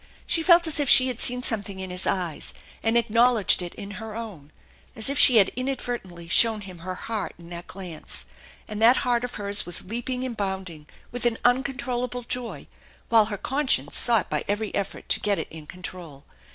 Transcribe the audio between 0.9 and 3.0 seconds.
had seen something in his eyes and